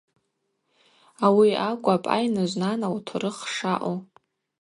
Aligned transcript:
Ауи 1.25 1.49
акӏвапӏ 1.67 2.07
Айныжв 2.15 2.57
Нана 2.61 2.87
лтурых 2.95 3.37
шаъу. 3.55 3.97